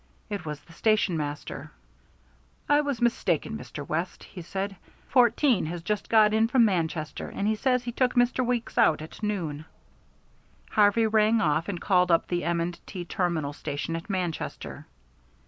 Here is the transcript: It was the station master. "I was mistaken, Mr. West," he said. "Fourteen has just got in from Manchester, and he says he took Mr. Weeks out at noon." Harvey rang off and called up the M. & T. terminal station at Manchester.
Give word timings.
It 0.31 0.47
was 0.47 0.59
the 0.61 0.73
station 0.73 1.15
master. 1.15 1.71
"I 2.67 2.81
was 2.81 3.03
mistaken, 3.03 3.55
Mr. 3.55 3.87
West," 3.87 4.23
he 4.23 4.41
said. 4.41 4.75
"Fourteen 5.09 5.67
has 5.67 5.83
just 5.83 6.09
got 6.09 6.33
in 6.33 6.47
from 6.47 6.65
Manchester, 6.65 7.29
and 7.29 7.47
he 7.47 7.53
says 7.53 7.83
he 7.83 7.91
took 7.91 8.15
Mr. 8.15 8.43
Weeks 8.43 8.79
out 8.79 9.03
at 9.03 9.21
noon." 9.21 9.65
Harvey 10.71 11.05
rang 11.05 11.39
off 11.39 11.69
and 11.69 11.79
called 11.79 12.09
up 12.09 12.29
the 12.29 12.43
M. 12.45 12.71
& 12.79 12.85
T. 12.87 13.05
terminal 13.05 13.53
station 13.53 13.95
at 13.95 14.09
Manchester. 14.09 14.87